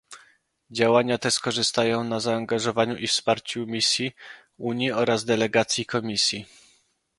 Działania 0.71 1.17
te 1.17 1.31
skorzystają 1.31 2.03
na 2.03 2.19
zaangażowaniu 2.19 2.97
i 2.97 3.07
wsparciu 3.07 3.67
misji 3.67 4.11
Unii 4.57 4.91
oraz 4.91 5.25
delegacji 5.25 5.85
Komisji 5.85 6.45